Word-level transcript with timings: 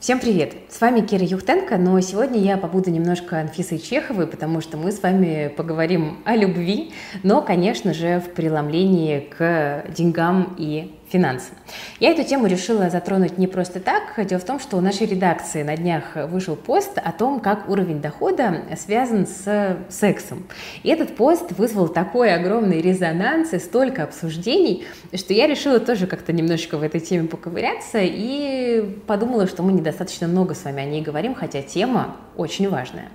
Всем 0.00 0.20
привет! 0.20 0.54
С 0.68 0.80
вами 0.80 1.00
Кира 1.00 1.24
Юхтенко, 1.24 1.76
но 1.76 2.00
сегодня 2.00 2.38
я 2.38 2.56
побуду 2.56 2.88
немножко 2.88 3.40
Анфисой 3.40 3.80
Чеховой, 3.80 4.28
потому 4.28 4.60
что 4.60 4.76
мы 4.76 4.92
с 4.92 5.02
вами 5.02 5.52
поговорим 5.56 6.18
о 6.24 6.36
любви, 6.36 6.92
но, 7.24 7.42
конечно 7.42 7.92
же, 7.92 8.20
в 8.20 8.32
преломлении 8.32 9.18
к 9.18 9.86
деньгам 9.88 10.54
и 10.56 10.94
финансам. 11.10 11.56
Я 12.00 12.10
эту 12.10 12.24
тему 12.24 12.46
решила 12.46 12.90
затронуть 12.90 13.38
не 13.38 13.46
просто 13.46 13.80
так. 13.80 14.14
Дело 14.26 14.40
в 14.40 14.44
том, 14.44 14.60
что 14.60 14.76
у 14.76 14.80
нашей 14.80 15.06
редакции 15.06 15.62
на 15.62 15.76
днях 15.76 16.14
вышел 16.14 16.56
пост 16.56 16.98
о 16.98 17.12
том, 17.12 17.40
как 17.40 17.68
уровень 17.68 18.00
дохода 18.00 18.62
связан 18.76 19.26
с 19.26 19.76
сексом. 19.88 20.46
И 20.82 20.90
этот 20.90 21.16
пост 21.16 21.52
вызвал 21.52 21.88
такой 21.88 22.32
огромный 22.34 22.80
резонанс 22.80 23.52
и 23.52 23.58
столько 23.58 24.04
обсуждений, 24.04 24.86
что 25.14 25.32
я 25.32 25.46
решила 25.46 25.80
тоже 25.80 26.06
как-то 26.06 26.32
немножечко 26.32 26.78
в 26.78 26.82
этой 26.82 27.00
теме 27.00 27.28
поковыряться 27.28 27.98
и 28.02 28.98
подумала, 29.06 29.46
что 29.46 29.62
мы 29.62 29.72
недостаточно 29.72 30.28
много 30.28 30.54
с 30.54 30.64
вами 30.64 30.82
о 30.82 30.86
ней 30.86 31.02
говорим, 31.02 31.34
хотя 31.34 31.62
тема 31.62 32.16
очень 32.36 32.68
важная. 32.68 33.08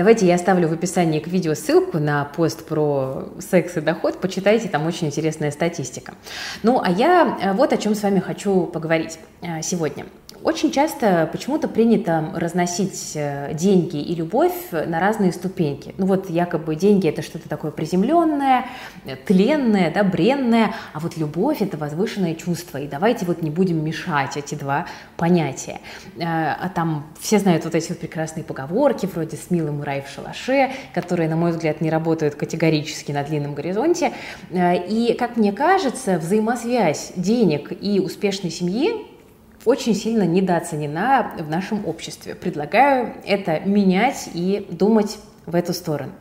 Давайте 0.00 0.24
я 0.24 0.36
оставлю 0.36 0.66
в 0.66 0.72
описании 0.72 1.20
к 1.20 1.26
видео 1.26 1.52
ссылку 1.52 1.98
на 1.98 2.24
пост 2.24 2.64
про 2.64 3.28
секс 3.38 3.76
и 3.76 3.82
доход. 3.82 4.18
Почитайте, 4.18 4.66
там 4.66 4.86
очень 4.86 5.08
интересная 5.08 5.50
статистика. 5.50 6.14
Ну, 6.62 6.80
а 6.82 6.90
я 6.90 7.36
э, 7.38 7.52
вот 7.52 7.74
о 7.74 7.76
чем 7.76 7.94
с 7.94 8.02
вами 8.02 8.18
хочу 8.18 8.64
поговорить 8.64 9.18
э, 9.42 9.60
сегодня. 9.60 10.06
Очень 10.42 10.72
часто 10.72 11.28
почему-то 11.30 11.68
принято 11.68 12.32
разносить 12.34 13.12
э, 13.14 13.52
деньги 13.52 13.98
и 13.98 14.14
любовь 14.14 14.54
на 14.72 14.98
разные 14.98 15.32
ступеньки. 15.32 15.94
Ну 15.98 16.06
вот 16.06 16.30
якобы 16.30 16.76
деньги 16.76 17.08
это 17.08 17.20
что-то 17.20 17.46
такое 17.46 17.70
приземленное, 17.70 18.64
тленное, 19.26 19.92
да, 19.92 20.02
бренное, 20.02 20.74
а 20.94 21.00
вот 21.00 21.18
любовь 21.18 21.60
это 21.60 21.76
возвышенное 21.76 22.34
чувство. 22.34 22.78
И 22.78 22.88
давайте 22.88 23.26
вот 23.26 23.42
не 23.42 23.50
будем 23.50 23.84
мешать 23.84 24.38
эти 24.38 24.54
два 24.54 24.86
понятия. 25.18 25.80
Э, 26.16 26.22
а 26.24 26.70
там 26.74 27.06
все 27.20 27.38
знают 27.38 27.64
вот 27.64 27.74
эти 27.74 27.90
вот 27.90 27.98
прекрасные 27.98 28.42
поговорки 28.42 29.04
вроде 29.04 29.36
«с 29.36 29.50
милым 29.50 29.82
рай 29.82 30.00
в 30.00 30.08
шалаше», 30.08 30.70
которые, 30.94 31.28
на 31.28 31.36
мой 31.36 31.50
взгляд, 31.50 31.82
не 31.82 31.90
работают 31.90 32.34
категорически 32.34 33.12
на 33.12 33.24
длинном 33.24 33.54
горизонте. 33.54 34.12
Э, 34.50 34.86
и, 34.86 35.12
как 35.18 35.36
мне 35.36 35.52
кажется, 35.52 36.18
взаимосвязь 36.18 37.12
денег 37.14 37.72
и 37.78 38.00
успешной 38.00 38.50
семьи 38.50 39.09
очень 39.64 39.94
сильно 39.94 40.22
недооценена 40.22 41.32
в 41.38 41.48
нашем 41.48 41.86
обществе. 41.86 42.34
Предлагаю 42.34 43.14
это 43.26 43.60
менять 43.60 44.30
и 44.32 44.66
думать 44.70 45.18
в 45.46 45.54
эту 45.54 45.72
сторону. 45.72 46.12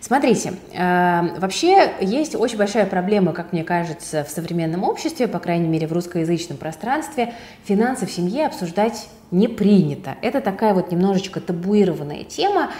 Смотрите, 0.00 0.52
э, 0.72 1.40
вообще 1.40 1.90
есть 2.00 2.36
очень 2.36 2.58
большая 2.58 2.86
проблема, 2.86 3.32
как 3.32 3.52
мне 3.52 3.64
кажется, 3.64 4.22
в 4.22 4.30
современном 4.30 4.84
обществе, 4.84 5.26
по 5.26 5.40
крайней 5.40 5.66
мере 5.66 5.88
в 5.88 5.92
русскоязычном 5.92 6.58
пространстве, 6.58 7.34
финансы 7.64 8.06
в 8.06 8.10
семье 8.12 8.46
обсуждать 8.46 9.08
не 9.30 9.48
принято. 9.48 10.16
Это 10.22 10.40
такая 10.40 10.72
вот 10.72 10.92
немножечко 10.92 11.40
табуированная 11.40 12.24
тема. 12.24 12.70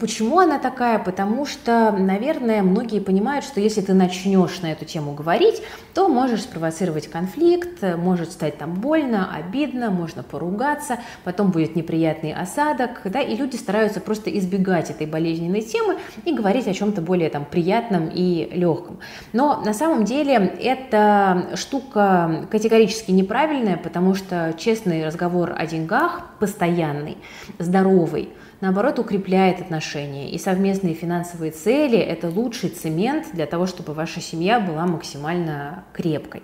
Почему 0.00 0.40
она 0.40 0.58
такая? 0.58 0.98
Потому 0.98 1.46
что, 1.46 1.92
наверное, 1.92 2.62
многие 2.62 3.00
понимают, 3.00 3.44
что 3.44 3.60
если 3.60 3.80
ты 3.82 3.94
начнешь 3.94 4.60
на 4.62 4.72
эту 4.72 4.84
тему 4.84 5.12
говорить, 5.14 5.62
то 5.94 6.08
можешь 6.08 6.42
спровоцировать 6.42 7.06
конфликт, 7.06 7.82
может 7.96 8.32
стать 8.32 8.58
там 8.58 8.74
больно, 8.74 9.30
обидно, 9.32 9.90
можно 9.90 10.22
поругаться, 10.22 10.98
потом 11.22 11.50
будет 11.50 11.76
неприятный 11.76 12.32
осадок, 12.32 13.02
да, 13.04 13.20
и 13.20 13.36
люди 13.36 13.56
стараются 13.56 14.00
просто 14.00 14.30
избегать 14.30 14.90
этой 14.90 15.06
болезненной 15.06 15.62
темы 15.62 15.98
и 16.24 16.34
говорить 16.34 16.66
о 16.66 16.74
чем-то 16.74 17.00
более 17.00 17.30
там 17.30 17.44
приятном 17.44 18.08
и 18.12 18.50
легком. 18.52 18.98
Но 19.32 19.62
на 19.64 19.72
самом 19.72 20.04
деле 20.04 20.34
эта 20.60 21.50
штука 21.54 22.46
категорически 22.50 23.12
неправильная, 23.12 23.76
потому 23.76 24.14
что 24.14 24.54
честный 24.58 25.06
разговор 25.06 25.54
о 25.56 25.66
деньгах 25.66 25.91
деньгах 25.92 26.22
постоянный, 26.38 27.18
здоровый, 27.58 28.30
наоборот, 28.60 28.98
укрепляет 28.98 29.60
отношения. 29.60 30.30
И 30.30 30.38
совместные 30.38 30.94
финансовые 30.94 31.52
цели– 31.52 31.98
это 31.98 32.28
лучший 32.28 32.70
цемент 32.70 33.26
для 33.32 33.46
того, 33.46 33.66
чтобы 33.66 33.92
ваша 33.92 34.20
семья 34.20 34.58
была 34.58 34.86
максимально 34.86 35.84
крепкой. 35.92 36.42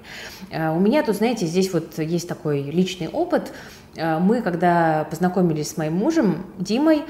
Э, 0.50 0.70
у 0.70 0.81
меня 0.81 1.03
тут, 1.03 1.16
знаете, 1.16 1.47
здесь 1.47 1.72
вот 1.72 1.98
есть 1.98 2.28
такой 2.28 2.62
личный 2.62 3.08
опыт. 3.08 3.53
Э, 3.97 4.19
мы, 4.19 4.42
когда 4.42 5.06
познакомились 5.10 5.70
с 5.70 5.76
моим 5.76 5.94
мужем 5.94 6.44
Димой, 6.58 7.03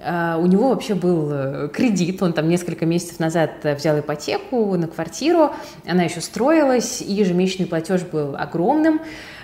э, 0.00 0.36
у 0.38 0.46
него 0.46 0.68
вообще 0.68 0.94
был 0.94 1.68
кредит, 1.70 2.22
он 2.22 2.32
там 2.32 2.48
несколько 2.48 2.84
месяцев 2.84 3.18
назад 3.18 3.50
взял 3.64 3.98
ипотеку 3.98 4.76
на 4.76 4.88
квартиру, 4.88 5.52
она 5.86 6.02
еще 6.02 6.20
строилась, 6.20 7.00
и 7.00 7.12
ежемесячный 7.12 7.66
платеж 7.66 8.02
был 8.02 8.36
огромным. 8.36 9.00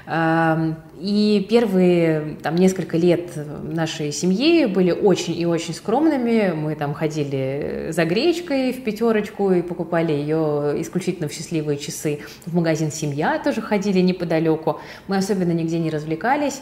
И 0.06 1.47
первые 1.48 2.37
там, 2.42 2.56
несколько 2.56 2.97
лет 2.97 3.31
нашей 3.62 4.12
семьи 4.12 4.66
были 4.66 4.91
очень 4.91 5.38
и 5.38 5.47
очень 5.47 5.75
скромными. 5.75 6.53
Мы 6.54 6.75
там 6.75 6.92
ходили 6.94 7.88
за 7.91 8.04
гречкой 8.04 8.72
в 8.72 8.84
пятерочку 8.84 9.50
и 9.50 9.62
покупали 9.62 10.12
ее 10.12 10.75
исключительно 10.81 11.28
в 11.28 11.32
счастливые 11.32 11.78
часы. 11.78 12.20
В 12.44 12.54
магазин 12.54 12.92
«Семья» 12.92 13.38
тоже 13.38 13.62
ходили 13.62 14.00
неподалеку. 14.00 14.81
Мы 15.09 15.16
особенно 15.16 15.53
нигде 15.53 15.78
не 15.78 15.91
развлекались 15.91 16.60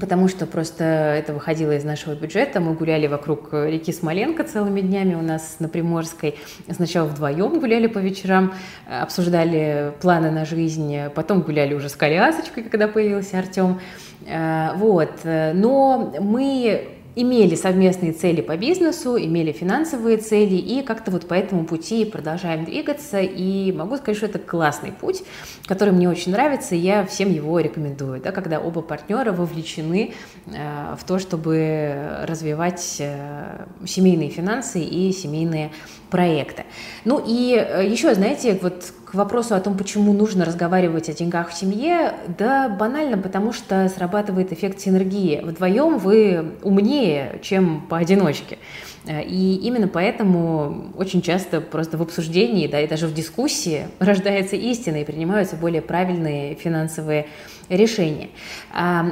потому 0.00 0.28
что 0.28 0.46
просто 0.46 0.84
это 0.84 1.34
выходило 1.34 1.72
из 1.76 1.84
нашего 1.84 2.14
бюджета. 2.14 2.60
Мы 2.60 2.74
гуляли 2.74 3.06
вокруг 3.06 3.52
реки 3.52 3.92
Смоленко 3.92 4.44
целыми 4.44 4.80
днями 4.80 5.14
у 5.14 5.22
нас 5.22 5.56
на 5.58 5.68
Приморской. 5.68 6.36
Сначала 6.70 7.06
вдвоем 7.06 7.60
гуляли 7.60 7.86
по 7.86 7.98
вечерам, 7.98 8.54
обсуждали 8.88 9.92
планы 10.00 10.30
на 10.30 10.44
жизнь, 10.44 11.08
потом 11.14 11.42
гуляли 11.42 11.74
уже 11.74 11.88
с 11.88 11.96
колясочкой, 11.96 12.64
когда 12.64 12.88
появился 12.88 13.38
Артем. 13.38 13.80
Э, 14.26 14.70
вот. 14.76 15.10
Но 15.24 16.14
мы 16.20 17.01
имели 17.14 17.54
совместные 17.54 18.12
цели 18.12 18.40
по 18.40 18.56
бизнесу, 18.56 19.16
имели 19.18 19.52
финансовые 19.52 20.16
цели, 20.16 20.54
и 20.54 20.82
как-то 20.82 21.10
вот 21.10 21.28
по 21.28 21.34
этому 21.34 21.64
пути 21.64 22.04
продолжаем 22.04 22.64
двигаться, 22.64 23.20
и 23.20 23.72
могу 23.72 23.96
сказать, 23.96 24.16
что 24.16 24.26
это 24.26 24.38
классный 24.38 24.92
путь, 24.92 25.22
который 25.66 25.92
мне 25.92 26.08
очень 26.08 26.32
нравится, 26.32 26.74
и 26.74 26.78
я 26.78 27.04
всем 27.04 27.32
его 27.32 27.60
рекомендую, 27.60 28.20
да, 28.20 28.32
когда 28.32 28.60
оба 28.60 28.82
партнера 28.82 29.32
вовлечены 29.32 30.14
э, 30.46 30.96
в 30.98 31.04
то, 31.04 31.18
чтобы 31.18 32.24
развивать 32.24 32.96
э, 32.98 33.66
семейные 33.86 34.30
финансы 34.30 34.80
и 34.80 35.12
семейные 35.12 35.70
проекты. 36.12 36.64
Ну 37.06 37.22
и 37.26 37.56
э, 37.56 37.88
еще, 37.88 38.14
знаете, 38.14 38.58
вот 38.60 38.92
к 39.06 39.14
вопросу 39.14 39.54
о 39.54 39.60
том, 39.60 39.76
почему 39.76 40.12
нужно 40.12 40.44
разговаривать 40.44 41.08
о 41.08 41.14
деньгах 41.14 41.48
в 41.48 41.54
семье, 41.54 42.12
да 42.38 42.68
банально, 42.68 43.16
потому 43.16 43.54
что 43.54 43.88
срабатывает 43.88 44.52
эффект 44.52 44.78
синергии. 44.78 45.40
Вдвоем 45.42 45.96
вы 45.96 46.52
умнее, 46.62 47.40
чем 47.42 47.86
поодиночке. 47.88 48.58
Э, 49.06 49.22
и 49.22 49.54
именно 49.56 49.88
поэтому 49.88 50.92
очень 50.98 51.22
часто 51.22 51.62
просто 51.62 51.96
в 51.96 52.02
обсуждении, 52.02 52.66
да, 52.66 52.80
и 52.80 52.86
даже 52.86 53.06
в 53.06 53.14
дискуссии 53.14 53.88
рождается 53.98 54.56
истина 54.56 54.96
и 54.96 55.04
принимаются 55.04 55.56
более 55.56 55.80
правильные 55.80 56.54
финансовые 56.56 57.26
решения. 57.68 58.28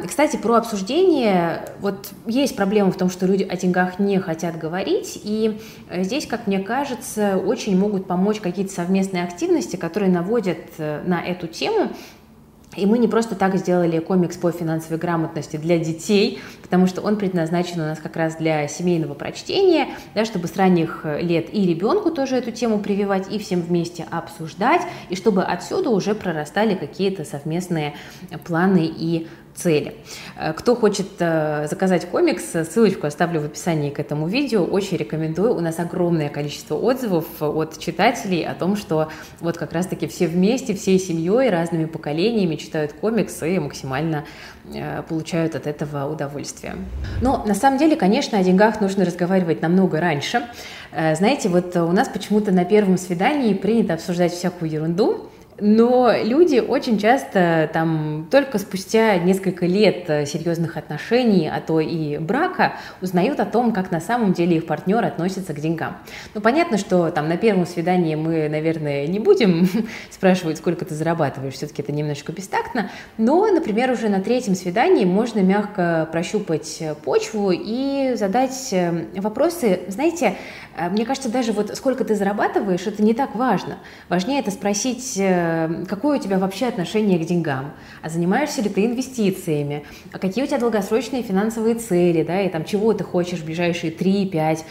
Кстати, 0.06 0.36
про 0.36 0.56
обсуждение, 0.56 1.64
вот 1.80 2.10
есть 2.26 2.56
проблема 2.56 2.92
в 2.92 2.96
том, 2.96 3.08
что 3.08 3.26
люди 3.26 3.42
о 3.42 3.56
деньгах 3.56 3.98
не 3.98 4.18
хотят 4.18 4.58
говорить, 4.58 5.18
и 5.22 5.58
э, 5.88 6.02
здесь, 6.02 6.26
как 6.26 6.46
мне 6.46 6.60
кажется, 6.60 6.89
очень 7.44 7.78
могут 7.78 8.06
помочь 8.06 8.40
какие-то 8.40 8.72
совместные 8.72 9.24
активности, 9.24 9.76
которые 9.76 10.10
наводят 10.10 10.58
э, 10.78 11.02
на 11.04 11.22
эту 11.22 11.46
тему, 11.46 11.90
и 12.76 12.86
мы 12.86 12.98
не 12.98 13.08
просто 13.08 13.34
так 13.34 13.56
сделали 13.56 13.98
комикс 13.98 14.36
по 14.36 14.52
финансовой 14.52 14.98
грамотности 14.98 15.56
для 15.56 15.78
детей, 15.78 16.40
потому 16.62 16.86
что 16.86 17.00
он 17.00 17.16
предназначен 17.16 17.80
у 17.80 17.84
нас 17.84 17.98
как 17.98 18.14
раз 18.14 18.36
для 18.36 18.68
семейного 18.68 19.14
прочтения, 19.14 19.88
да, 20.14 20.24
чтобы 20.24 20.46
с 20.46 20.56
ранних 20.56 21.04
лет 21.04 21.52
и 21.52 21.66
ребенку 21.66 22.12
тоже 22.12 22.36
эту 22.36 22.52
тему 22.52 22.78
прививать, 22.78 23.32
и 23.32 23.40
всем 23.40 23.60
вместе 23.60 24.06
обсуждать, 24.08 24.82
и 25.08 25.16
чтобы 25.16 25.42
отсюда 25.42 25.90
уже 25.90 26.14
прорастали 26.14 26.76
какие-то 26.76 27.24
совместные 27.24 27.94
планы 28.44 28.86
и 28.86 29.26
цели. 29.54 29.94
Э, 30.36 30.52
кто 30.52 30.74
хочет 30.74 31.08
э, 31.18 31.66
заказать 31.68 32.06
комикс, 32.06 32.44
ссылочку 32.44 33.06
оставлю 33.06 33.40
в 33.40 33.44
описании 33.46 33.90
к 33.90 33.98
этому 33.98 34.28
видео. 34.28 34.64
Очень 34.64 34.98
рекомендую. 34.98 35.54
У 35.54 35.60
нас 35.60 35.78
огромное 35.78 36.28
количество 36.28 36.74
отзывов 36.76 37.26
от 37.40 37.78
читателей 37.78 38.46
о 38.46 38.54
том, 38.54 38.76
что 38.76 39.10
вот 39.40 39.58
как 39.58 39.72
раз-таки 39.72 40.06
все 40.06 40.26
вместе, 40.26 40.74
всей 40.74 40.98
семьей, 40.98 41.50
разными 41.50 41.84
поколениями 41.84 42.56
читают 42.56 42.92
комикс 42.92 43.42
и 43.42 43.58
максимально 43.58 44.24
э, 44.72 45.02
получают 45.08 45.54
от 45.54 45.66
этого 45.66 46.10
удовольствие. 46.10 46.76
Но 47.20 47.44
на 47.44 47.54
самом 47.54 47.78
деле, 47.78 47.96
конечно, 47.96 48.38
о 48.38 48.42
деньгах 48.42 48.80
нужно 48.80 49.04
разговаривать 49.04 49.62
намного 49.62 50.00
раньше. 50.00 50.42
Знаете, 50.92 51.48
вот 51.48 51.76
у 51.76 51.92
нас 51.92 52.08
почему-то 52.08 52.50
на 52.50 52.64
первом 52.64 52.98
свидании 52.98 53.54
принято 53.54 53.94
обсуждать 53.94 54.32
всякую 54.32 54.72
ерунду, 54.72 55.30
но 55.60 56.12
люди 56.22 56.58
очень 56.58 56.98
часто 56.98 57.68
там 57.72 58.28
только 58.30 58.58
спустя 58.58 59.16
несколько 59.18 59.66
лет 59.66 60.28
серьезных 60.28 60.76
отношений, 60.76 61.48
а 61.48 61.60
то 61.60 61.80
и 61.80 62.18
брака, 62.18 62.74
узнают 63.00 63.40
о 63.40 63.44
том, 63.44 63.72
как 63.72 63.90
на 63.90 64.00
самом 64.00 64.32
деле 64.32 64.56
их 64.56 64.66
партнер 64.66 65.04
относится 65.04 65.52
к 65.52 65.60
деньгам. 65.60 65.96
Ну, 66.34 66.40
понятно, 66.40 66.78
что 66.78 67.10
там 67.10 67.28
на 67.28 67.36
первом 67.36 67.66
свидании 67.66 68.14
мы, 68.14 68.48
наверное, 68.48 69.06
не 69.06 69.18
будем 69.18 69.68
спрашивать, 70.10 70.58
сколько 70.58 70.84
ты 70.84 70.94
зарабатываешь, 70.94 71.54
все-таки 71.54 71.82
это 71.82 71.92
немножечко 71.92 72.32
бестактно, 72.32 72.90
но, 73.18 73.46
например, 73.46 73.90
уже 73.90 74.08
на 74.08 74.20
третьем 74.20 74.54
свидании 74.54 75.04
можно 75.04 75.40
мягко 75.40 76.08
прощупать 76.10 76.82
почву 77.04 77.50
и 77.52 78.14
задать 78.14 78.68
э, 78.72 79.06
вопросы, 79.16 79.80
знаете, 79.88 80.26
э, 80.26 80.34
мне 80.90 81.04
кажется, 81.04 81.30
даже 81.30 81.52
вот 81.52 81.76
сколько 81.76 82.04
ты 82.04 82.14
зарабатываешь, 82.14 82.86
это 82.86 83.02
не 83.02 83.14
так 83.14 83.34
важно. 83.34 83.78
Важнее 84.08 84.40
это 84.40 84.50
спросить, 84.50 85.14
э, 85.18 85.84
какое 85.88 86.18
у 86.18 86.22
тебя 86.22 86.38
вообще 86.38 86.66
отношение 86.66 87.18
к 87.18 87.26
деньгам, 87.26 87.72
а 88.02 88.08
занимаешься 88.08 88.62
ли 88.62 88.68
ты 88.68 88.86
инвестициями, 88.86 89.84
а 90.12 90.18
какие 90.18 90.44
у 90.44 90.46
тебя 90.46 90.58
долгосрочные 90.58 91.22
финансовые 91.22 91.74
цели, 91.74 92.22
да, 92.22 92.40
и 92.42 92.48
там 92.48 92.64
чего 92.64 92.92
ты 92.92 93.04
хочешь 93.04 93.40
в 93.40 93.44
ближайшие 93.44 93.92
3, 93.92 94.26
5, 94.26 94.64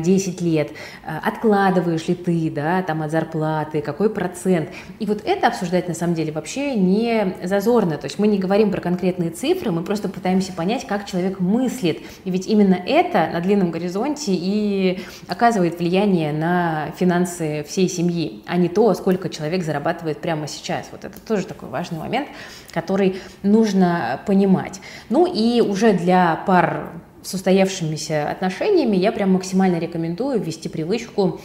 10 0.00 0.40
лет, 0.40 0.70
откладываешь 1.04 2.08
ли 2.08 2.14
ты, 2.14 2.50
да, 2.50 2.82
там 2.82 3.02
от 3.02 3.10
зарплаты, 3.10 3.80
какой 3.82 4.10
процент. 4.10 4.70
И 4.98 5.06
вот 5.06 5.22
это 5.24 5.48
обсуждать 5.48 5.88
на 5.88 5.94
самом 5.94 6.14
деле 6.14 6.32
вообще 6.32 6.74
не 6.74 7.36
зазорно, 7.44 7.98
то 7.98 8.06
есть 8.06 8.18
мы 8.18 8.26
не 8.26 8.38
говорим 8.38 8.70
про 8.70 8.80
конкретные 8.80 9.30
цифры, 9.30 9.70
мы 9.70 9.82
просто 9.82 10.08
пытаемся 10.08 10.52
понять, 10.52 10.86
как 10.86 11.06
человек 11.06 11.40
мыслит, 11.40 12.00
и 12.24 12.30
ведь 12.30 12.46
именно 12.46 12.74
это 12.74 13.30
на 13.32 13.40
длинном 13.40 13.70
горизонте 13.70 14.32
и 14.34 15.02
оказывает 15.34 15.78
влияние 15.78 16.32
на 16.32 16.92
финансы 16.98 17.64
всей 17.68 17.88
семьи, 17.88 18.42
а 18.46 18.56
не 18.56 18.68
то, 18.68 18.94
сколько 18.94 19.28
человек 19.28 19.64
зарабатывает 19.64 20.20
прямо 20.20 20.46
сейчас. 20.46 20.88
Вот 20.92 21.04
это 21.04 21.20
тоже 21.20 21.46
такой 21.46 21.68
важный 21.68 21.98
момент, 21.98 22.28
который 22.72 23.16
нужно 23.42 24.20
понимать. 24.26 24.80
Ну 25.10 25.26
и 25.26 25.60
уже 25.60 25.92
для 25.92 26.42
пар 26.46 26.92
с 27.22 27.34
устоявшимися 27.34 28.30
отношениями 28.30 28.96
я 28.96 29.10
прям 29.10 29.32
максимально 29.32 29.78
рекомендую 29.78 30.40
ввести 30.40 30.68
привычку 30.68 31.40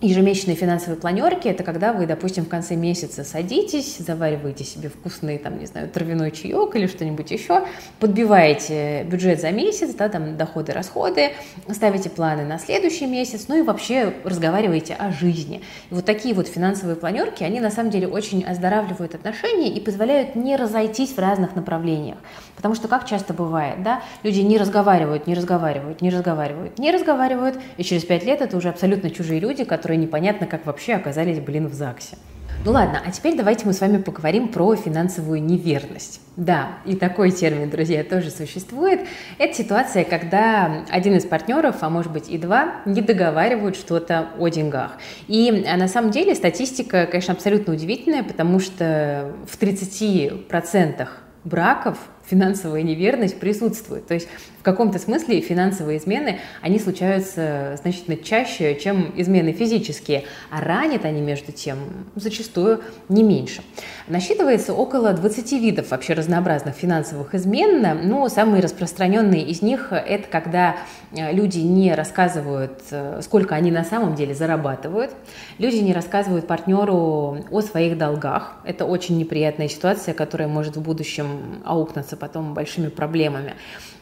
Ежемесячные 0.00 0.54
финансовые 0.54 0.96
планерки– 0.96 1.48
это 1.48 1.64
когда 1.64 1.92
вы, 1.92 2.06
допустим, 2.06 2.44
в 2.44 2.48
конце 2.48 2.76
месяца 2.76 3.24
садитесь, 3.24 3.98
завариваете 3.98 4.62
себе 4.62 4.90
вкусный, 4.90 5.38
там, 5.38 5.58
не 5.58 5.66
знаю, 5.66 5.88
травяной 5.88 6.30
чаек 6.30 6.76
или 6.76 6.86
что-нибудь 6.86 7.32
еще, 7.32 7.66
подбиваете 7.98 9.02
бюджет 9.02 9.40
за 9.40 9.50
месяц, 9.50 9.94
да, 9.94 10.08
там, 10.08 10.36
доходы, 10.36 10.70
расходы, 10.70 11.32
ставите 11.68 12.10
планы 12.10 12.44
на 12.44 12.60
следующий 12.60 13.06
месяц, 13.06 13.46
ну 13.48 13.58
и 13.58 13.62
вообще 13.62 14.14
разговариваете 14.22 14.94
о 14.94 15.10
жизни. 15.10 15.62
И 15.90 15.94
вот 15.94 16.04
такие 16.04 16.32
вот 16.32 16.46
финансовые 16.46 16.94
планерки, 16.94 17.42
они 17.42 17.58
на 17.58 17.72
самом 17.72 17.90
деле 17.90 18.06
очень 18.06 18.44
оздоравливают 18.44 19.16
отношения 19.16 19.68
и 19.68 19.80
позволяют 19.80 20.36
не 20.36 20.54
разойтись 20.54 21.10
в 21.10 21.18
разных 21.18 21.56
направлениях. 21.56 22.18
Потому 22.54 22.76
что, 22.76 22.86
как 22.86 23.04
часто 23.04 23.34
бывает, 23.34 23.82
да, 23.82 24.02
люди 24.22 24.40
не 24.40 24.58
разговаривают, 24.58 25.26
не 25.26 25.34
разговаривают, 25.34 26.02
не 26.02 26.10
разговаривают, 26.10 26.78
не 26.78 26.92
разговаривают, 26.92 27.58
и 27.76 27.82
через 27.82 28.04
пять 28.04 28.24
лет 28.24 28.40
это 28.42 28.56
уже 28.56 28.68
абсолютно 28.68 29.10
чужие 29.10 29.40
люди, 29.40 29.64
которые 29.64 29.87
которые 29.88 30.04
непонятно 30.04 30.46
как 30.46 30.66
вообще 30.66 30.92
оказались, 30.92 31.40
блин, 31.40 31.66
в 31.66 31.72
ЗАГСе. 31.72 32.18
Ну 32.62 32.72
ладно, 32.72 33.00
а 33.02 33.10
теперь 33.10 33.34
давайте 33.34 33.64
мы 33.64 33.72
с 33.72 33.80
вами 33.80 33.96
поговорим 33.96 34.48
про 34.48 34.76
финансовую 34.76 35.42
неверность. 35.42 36.20
Да, 36.36 36.72
и 36.84 36.94
такой 36.94 37.30
термин, 37.30 37.70
друзья, 37.70 38.04
тоже 38.04 38.30
существует. 38.30 39.00
Это 39.38 39.54
ситуация, 39.54 40.04
когда 40.04 40.84
один 40.90 41.16
из 41.16 41.24
партнеров, 41.24 41.76
а 41.80 41.88
может 41.88 42.12
быть 42.12 42.28
и 42.28 42.36
два, 42.36 42.82
не 42.84 43.00
договаривают 43.00 43.76
что-то 43.76 44.28
о 44.38 44.48
деньгах. 44.48 44.98
И 45.26 45.64
а, 45.66 45.78
на 45.78 45.88
самом 45.88 46.10
деле 46.10 46.34
статистика, 46.34 47.06
конечно, 47.06 47.32
абсолютно 47.32 47.72
удивительная, 47.72 48.24
потому 48.24 48.60
что 48.60 49.32
в 49.46 49.58
30% 49.58 51.08
браков 51.44 51.96
финансовая 52.28 52.82
неверность 52.82 53.38
присутствует. 53.40 54.06
То 54.06 54.14
есть 54.14 54.28
в 54.58 54.62
каком-то 54.62 54.98
смысле 54.98 55.40
финансовые 55.40 55.98
измены, 55.98 56.40
они 56.60 56.78
случаются 56.78 57.78
значительно 57.80 58.16
чаще, 58.16 58.74
чем 58.74 59.12
измены 59.16 59.52
физические, 59.52 60.24
а 60.50 60.60
ранят 60.60 61.04
они, 61.04 61.20
между 61.20 61.52
тем, 61.52 61.78
зачастую 62.16 62.80
не 63.08 63.22
меньше. 63.22 63.62
Насчитывается 64.08 64.74
около 64.74 65.12
20 65.12 65.52
видов 65.52 65.90
вообще 65.90 66.14
разнообразных 66.14 66.74
финансовых 66.74 67.34
измен, 67.34 68.08
но 68.08 68.28
самые 68.28 68.62
распространенные 68.62 69.42
из 69.42 69.62
них– 69.62 69.88
это 69.92 70.28
когда 70.28 70.76
э, 71.12 71.32
люди 71.32 71.60
не 71.60 71.94
рассказывают, 71.94 72.82
э, 72.90 73.20
сколько 73.22 73.54
они 73.54 73.70
на 73.70 73.84
самом 73.84 74.14
деле 74.14 74.34
зарабатывают, 74.34 75.12
люди 75.58 75.76
не 75.76 75.92
рассказывают 75.92 76.46
партнеру 76.46 77.44
о 77.50 77.60
своих 77.62 77.96
долгах. 77.96 78.56
Это 78.64 78.84
очень 78.84 79.18
неприятная 79.18 79.68
ситуация, 79.68 80.14
которая 80.14 80.48
может 80.48 80.76
в 80.76 80.82
будущем 80.82 81.62
аукнуться 81.64 82.17
потом 82.18 82.54
большими 82.54 82.88
проблемами. 82.88 83.54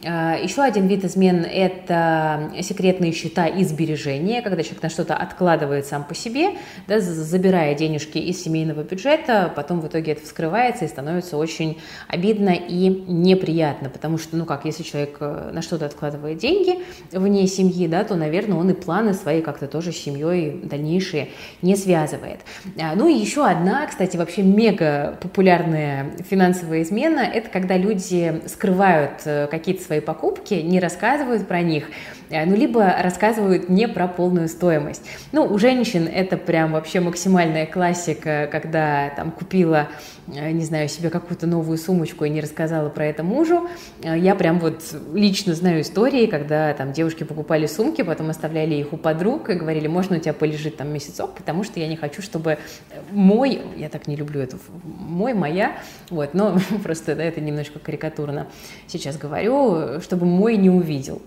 А, 0.04 0.36
Еще 0.36 0.62
один 0.62 0.86
вид 0.86 1.04
измен– 1.04 1.44
это 1.50 2.52
секретные 2.62 3.12
счета 3.12 3.46
и 3.46 3.64
сбережения, 3.64 4.42
когда 4.42 4.62
человек 4.62 4.82
на 4.82 4.90
что-то 4.90 5.16
откладывает 5.16 5.86
сам 5.86 6.04
по 6.04 6.14
себе, 6.14 6.50
да, 6.86 7.00
забирая 7.00 7.74
денежки 7.74 8.18
из 8.18 8.42
семейного 8.42 8.82
бюджета, 8.82 9.52
потом 9.54 9.80
в 9.80 9.86
итоге 9.88 10.12
это 10.12 10.24
вскрывается 10.24 10.84
и 10.84 10.88
становится 10.88 11.36
очень 11.36 11.78
обидно 12.08 12.50
и 12.50 12.88
неприятно, 12.88 13.88
потому 13.88 14.18
что, 14.18 14.36
ну 14.36 14.44
как, 14.44 14.64
если 14.64 14.82
человек 14.82 15.16
э, 15.20 15.50
на 15.52 15.62
что-то 15.62 15.86
откладывает 15.86 16.38
деньги 16.38 16.78
вне 17.12 17.46
семьи, 17.46 17.86
да, 17.88 18.04
то, 18.04 18.16
наверное, 18.16 18.58
он 18.58 18.70
и 18.70 18.74
планы 18.74 19.14
свои 19.14 19.40
как-то 19.40 19.66
тоже 19.66 19.92
с 19.92 19.96
семьей 19.96 20.60
дальнейшие 20.62 21.28
не 21.62 21.76
связывает. 21.76 22.40
А, 22.78 22.94
ну 22.94 23.08
и 23.08 23.14
еще 23.14 23.46
одна, 23.46 23.86
кстати, 23.86 24.16
вообще 24.16 24.42
мега 24.42 25.18
популярная 25.20 26.12
финансовая 26.28 26.82
измена– 26.82 27.20
это 27.34 27.48
когда 27.48 27.76
люди 27.76 27.98
скрывают 28.46 29.22
э, 29.24 29.46
какие-то 29.48 29.82
свои 29.82 30.00
покупки, 30.00 30.54
не 30.54 30.80
рассказывают 30.80 31.46
про 31.46 31.62
них, 31.62 31.88
ну, 32.30 32.56
либо 32.56 32.94
рассказывают 33.00 33.68
не 33.68 33.86
про 33.88 34.08
полную 34.08 34.48
стоимость. 34.48 35.02
Ну, 35.32 35.44
у 35.44 35.58
женщин 35.58 36.08
это 36.12 36.36
прям 36.36 36.72
вообще 36.72 37.00
максимальная 37.00 37.66
классика, 37.66 38.48
когда 38.50 39.10
там 39.10 39.30
купила, 39.30 39.88
э, 40.32 40.50
не 40.50 40.64
знаю, 40.64 40.88
себе 40.88 41.10
какую-то 41.10 41.46
новую 41.46 41.78
сумочку 41.78 42.24
и 42.24 42.30
не 42.30 42.40
рассказала 42.40 42.88
про 42.88 43.06
это 43.06 43.22
мужу. 43.22 43.68
Э, 44.02 44.18
я 44.18 44.34
прям 44.34 44.58
вот 44.58 44.82
лично 45.14 45.54
знаю 45.54 45.82
истории, 45.82 46.26
когда 46.26 46.72
там 46.74 46.92
девушки 46.92 47.24
покупали 47.24 47.66
сумки, 47.66 48.02
потом 48.02 48.30
оставляли 48.30 48.74
их 48.74 48.92
у 48.92 48.96
подруг 48.96 49.50
и 49.50 49.54
говорили, 49.54 49.86
можно 49.86 50.16
у 50.16 50.20
тебя 50.20 50.32
полежит 50.32 50.76
там 50.76 50.92
месяцок, 50.92 51.34
потому 51.34 51.62
что 51.62 51.78
я 51.80 51.88
не 51.88 51.96
хочу, 51.96 52.22
чтобы 52.22 52.58
мой, 53.10 53.60
я 53.76 53.88
так 53.88 54.08
не 54.08 54.16
люблю 54.16 54.40
это, 54.40 54.58
мой, 54.82 55.34
моя, 55.34 55.78
вот, 56.10 56.34
но 56.34 56.58
просто, 56.82 57.14
да, 57.14 57.22
это 57.22 57.40
немножко 57.40 57.78
карикатурно 57.78 58.46
сейчас 58.86 59.16
говорю, 59.16 60.00
чтобы 60.00 60.26
мой 60.26 60.56
не 60.56 60.70
увидел. 60.70 61.22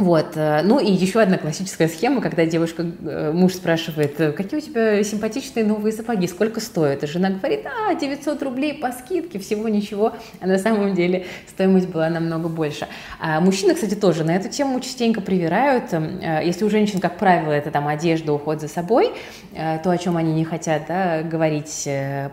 Вот. 0.00 0.32
Э, 0.34 0.62
ну 0.64 0.80
и 0.80 0.90
еще 0.90 1.20
одна 1.20 1.36
классическая 1.36 1.86
схема, 1.86 2.22
когда 2.22 2.46
девушка, 2.46 2.86
э, 3.02 3.32
муж 3.32 3.52
спрашивает, 3.52 4.18
«Э, 4.18 4.32
какие 4.32 4.58
у 4.58 4.62
тебя 4.62 5.04
симпатичные 5.04 5.62
новые 5.62 5.92
сапоги, 5.92 6.26
сколько 6.26 6.60
стоят? 6.60 7.04
И 7.04 7.06
жена 7.06 7.28
говорит, 7.28 7.66
а, 7.66 7.94
900 7.94 8.42
рублей 8.42 8.72
по 8.72 8.92
скидке, 8.92 9.38
всего 9.38 9.68
ничего. 9.68 10.14
А 10.40 10.46
на 10.46 10.56
самом 10.56 10.94
деле 10.94 11.26
стоимость 11.46 11.88
была 11.88 12.08
намного 12.08 12.48
больше. 12.48 12.88
А 13.18 13.40
мужчины, 13.40 13.74
кстати, 13.74 13.94
тоже 13.94 14.24
на 14.24 14.34
эту 14.34 14.48
тему 14.48 14.80
частенько 14.80 15.20
привирают. 15.20 15.92
Если 15.92 16.64
у 16.64 16.70
женщин, 16.70 17.00
как 17.00 17.18
правило, 17.18 17.52
это 17.52 17.70
там 17.70 17.86
одежда, 17.86 18.32
уход 18.32 18.62
за 18.62 18.68
собой, 18.68 19.12
то, 19.52 19.90
о 19.90 19.98
чем 19.98 20.16
они 20.16 20.32
не 20.32 20.44
хотят 20.44 20.84
да, 20.88 21.22
говорить 21.22 21.88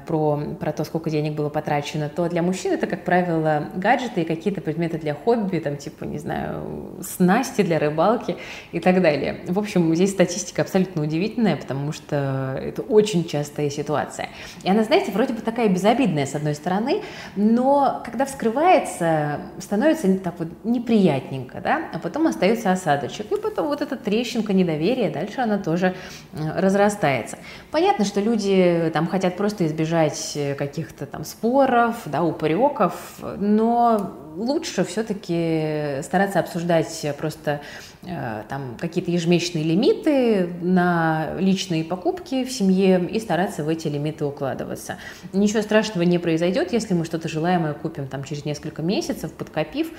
про, 0.06 0.40
про 0.60 0.72
то, 0.72 0.86
сколько 0.86 1.10
денег 1.10 1.34
было 1.34 1.50
потрачено, 1.50 2.10
то 2.10 2.30
для 2.30 2.42
мужчин 2.42 2.74
это, 2.74 2.88
как 2.88 3.04
правило, 3.04 3.70
гаджеты 3.76 4.22
и 4.22 4.26
какие-то 4.26 4.62
предметы 4.62 4.98
для 4.98 5.14
хобби, 5.14 5.60
там, 5.60 5.78
типа, 5.78 6.06
не 6.06 6.20
знаю, 6.20 7.02
снасти, 7.02 7.57
снасти 7.58 7.64
для 7.64 7.80
рыбалки 7.80 8.38
и 8.72 8.80
так 8.80 9.02
далее. 9.02 9.42
В 9.48 9.60
общем, 9.60 9.96
здесь 9.96 10.12
статистика 10.12 10.62
абсолютно 10.62 11.04
удивительная, 11.04 11.56
потому 11.56 11.92
что 11.92 12.60
это 12.62 12.82
очень 12.82 13.26
частая 13.26 13.70
ситуация. 13.70 14.30
И 14.64 14.70
она, 14.70 14.84
знаете, 14.84 15.12
вроде 15.12 15.34
бы 15.34 15.42
такая 15.42 15.70
безобидная 15.70 16.26
с 16.26 16.36
одной 16.36 16.56
стороны, 16.56 17.02
но 17.36 18.02
когда 18.06 18.26
вскрывается, 18.26 19.40
становится 19.60 20.18
так 20.20 20.36
вот 20.40 20.48
неприятненько, 20.64 21.62
да, 21.62 21.90
а 21.94 22.00
потом 22.00 22.28
остается 22.28 22.72
осадочек, 22.72 23.32
и 23.32 23.42
потом 23.42 23.68
вот 23.68 23.82
эта 23.82 23.96
трещинка 23.96 24.54
недоверия, 24.54 25.12
дальше 25.12 25.42
она 25.42 25.58
тоже 25.58 25.94
э, 26.34 26.60
разрастается. 26.60 27.38
Понятно, 27.72 28.06
что 28.06 28.22
люди 28.22 28.90
там 28.94 29.08
хотят 29.08 29.38
просто 29.38 29.66
избежать 29.66 30.38
каких-то 30.58 31.06
там 31.06 31.24
споров, 31.24 31.96
да, 32.06 32.24
упреков, 32.24 32.94
но 33.38 34.27
лучше 34.38 34.86
все-таки 34.86 36.02
стараться 36.04 36.40
обсуждать 36.40 37.06
просто 37.18 37.62
Э, 38.04 38.44
там 38.48 38.78
какие-то 38.80 39.10
ежемесячные 39.12 39.64
лимиты 39.64 40.48
на 40.62 41.34
личные 41.40 41.84
покупки 41.84 42.46
в 42.46 42.52
семье 42.52 43.06
и 43.06 43.20
стараться 43.20 43.64
в 43.64 43.70
эти 43.70 43.88
лимиты 43.88 44.24
укладываться. 44.24 44.98
Ничего 45.34 45.62
страшного 45.62 46.04
не 46.04 46.20
произойдет, 46.20 46.72
если 46.72 46.94
мы 46.94 47.06
что-то 47.06 47.28
желаемое 47.28 47.74
купим 47.74 48.08
там 48.08 48.24
через 48.24 48.46
несколько 48.46 48.82
месяцев, 48.82 49.34
подкопив, 49.34 49.92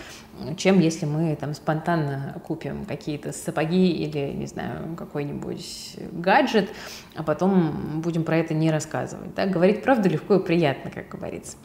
чем 0.57 0.79
если 0.81 1.07
мы 1.07 1.37
там 1.37 1.55
спонтанно 1.55 2.41
купим 2.47 2.85
какие-то 2.87 3.33
сапоги 3.33 3.91
или, 3.91 4.33
не 4.33 4.47
знаю, 4.47 4.97
какой-нибудь 4.97 5.97
гаджет, 6.13 6.71
а 7.15 7.23
потом 7.25 8.01
будем 8.01 8.23
про 8.23 8.39
это 8.39 8.55
не 8.55 8.71
рассказывать. 8.71 9.35
Да? 9.35 9.47
Говорить 9.47 9.83
правду 9.83 10.09
легко 10.09 10.37
и 10.37 10.43
приятно, 10.43 10.91
как 10.91 11.09
говорится. 11.09 11.57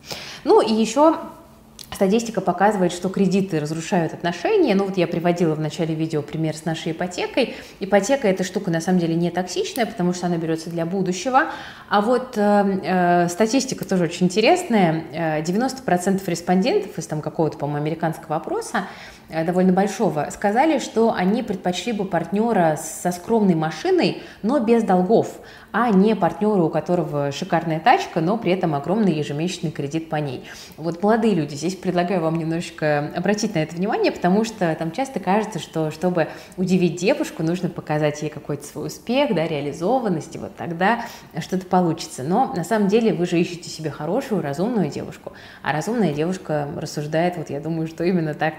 Ну 0.44 0.62
и 0.62 0.74
еще 0.74 1.16
Статистика 1.94 2.42
показывает, 2.42 2.92
что 2.92 3.10
кредиты 3.10 3.60
разрушают 3.60 4.14
отношения. 4.14 4.74
Ну 4.76 4.86
вот 4.86 4.98
я 4.98 5.08
приводила 5.08 5.54
в 5.54 5.60
начале 5.60 5.94
видео 5.94 6.22
пример 6.22 6.56
с 6.56 6.66
нашей 6.66 6.92
ипотекой. 6.92 7.56
Ипотека 7.80 8.28
эта 8.28 8.44
штука 8.44 8.72
на 8.72 8.82
самом 8.82 9.00
деле 9.00 9.16
не 9.16 9.30
токсичная, 9.30 9.86
потому 9.86 10.14
что 10.14 10.28
она 10.28 10.38
берется 10.38 10.70
для 10.70 10.86
будущего. 10.86 11.52
А 11.90 12.02
вот 12.02 12.38
э, 12.38 12.80
э, 12.84 13.30
статистика 13.30 13.86
тоже 13.86 14.06
очень 14.06 14.26
интересная. 14.26 15.04
90% 15.42 16.22
э, 16.26 16.32
респондентов 16.32 16.98
из 16.98 17.06
там 17.06 17.22
какого-то, 17.22 17.58
по-моему, 17.58 17.86
американского 17.86 18.38
опроса 18.38 18.88
довольно 19.46 19.74
большого, 19.74 20.28
сказали, 20.32 20.80
что 20.80 21.14
они 21.14 21.44
предпочли 21.44 21.92
бы 21.92 22.06
партнера 22.06 22.78
со 22.82 23.12
скромной 23.12 23.56
машиной, 23.56 24.22
но 24.42 24.60
без 24.60 24.84
долгов, 24.84 25.40
а 25.72 25.90
не 25.90 26.16
партнера, 26.16 26.62
у 26.62 26.70
которого 26.70 27.32
шикарная 27.32 27.80
тачка, 27.80 28.22
но 28.22 28.38
при 28.38 28.52
этом 28.52 28.76
огромный 28.76 29.14
ежемесячный 29.14 29.72
кредит 29.72 30.08
по 30.08 30.18
ней. 30.18 30.44
Вот 30.78 31.02
молодые 31.02 31.34
люди, 31.34 31.56
здесь 31.56 31.76
предлагаю 31.76 32.22
вам 32.22 32.38
немножечко 32.38 33.12
обратить 33.16 33.56
на 33.56 33.60
это 33.60 33.76
внимание, 33.76 34.12
потому 34.12 34.44
что 34.44 34.76
там 34.76 34.92
часто 34.92 35.20
кажется, 35.20 35.58
что 35.58 35.90
чтобы 35.90 36.28
удивить 36.58 36.98
девушку, 36.98 37.42
нужно 37.42 37.70
показать 37.70 38.22
ей 38.22 38.30
какой-то 38.30 38.64
свой 38.66 38.88
успех, 38.88 39.34
да, 39.34 39.48
реализованность, 39.48 40.36
и 40.36 40.38
вот 40.38 40.56
тогда 40.56 41.06
что-то 41.40 41.66
получится. 41.66 42.22
Но 42.22 42.54
на 42.56 42.64
самом 42.64 42.88
деле 42.88 43.14
вы 43.14 43.26
же 43.26 43.40
ищете 43.40 43.70
себе 43.70 43.90
хорошую, 43.90 44.44
разумную 44.44 44.90
девушку, 44.90 45.34
а 45.64 45.74
разумная 45.74 46.14
девушка 46.14 46.68
рассуждает, 46.78 47.38
вот 47.38 47.50
я 47.50 47.60
думаю, 47.60 47.88
что 47.88 48.04
именно 48.04 48.36
так 48.36 48.54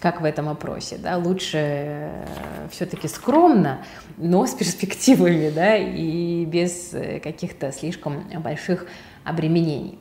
как 0.00 0.15
в 0.20 0.24
этом 0.24 0.48
опросе, 0.48 0.98
да, 0.98 1.16
лучше 1.16 1.58
э, 1.58 2.68
все-таки 2.70 3.08
скромно, 3.08 3.84
но 4.16 4.46
с 4.46 4.54
перспективами, 4.54 5.50
да, 5.50 5.76
и 5.76 6.44
без 6.44 6.92
э, 6.92 7.20
каких-то 7.20 7.72
слишком 7.72 8.24
больших 8.40 8.86
обременений. 9.24 9.98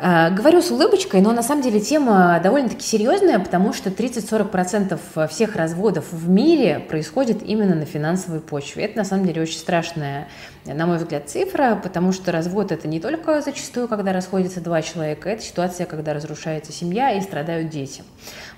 Э, 0.00 0.30
говорю 0.30 0.62
с 0.62 0.70
улыбочкой, 0.70 1.20
но 1.20 1.32
на 1.32 1.42
самом 1.42 1.62
деле 1.62 1.80
тема 1.80 2.40
довольно-таки 2.40 2.82
серьезная, 2.82 3.40
потому 3.40 3.72
что 3.72 3.90
30-40% 3.90 5.26
всех 5.26 5.56
разводов 5.56 6.12
в 6.12 6.28
мире 6.28 6.78
происходит 6.78 7.42
именно 7.42 7.74
на 7.74 7.84
финансовой 7.84 8.40
почве. 8.40 8.84
Это 8.84 8.98
на 8.98 9.04
самом 9.04 9.26
деле 9.26 9.42
очень 9.42 9.58
страшная, 9.58 10.28
на 10.64 10.86
мой 10.86 10.98
взгляд, 10.98 11.28
цифра, 11.28 11.78
потому 11.82 12.12
что 12.12 12.30
развод 12.30 12.70
это 12.70 12.86
не 12.86 13.00
только 13.00 13.42
зачастую, 13.42 13.88
когда 13.88 14.12
расходятся 14.12 14.60
два 14.60 14.82
человека, 14.82 15.30
это 15.30 15.42
ситуация, 15.42 15.84
когда 15.86 16.14
разрушается 16.14 16.72
семья 16.72 17.10
и 17.10 17.20
страдают 17.20 17.68
дети. 17.68 18.04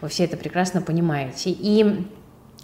Вы 0.02 0.09
все 0.09 0.25
это 0.25 0.37
прекрасно 0.37 0.82
понимаете. 0.82 1.50
И 1.50 2.04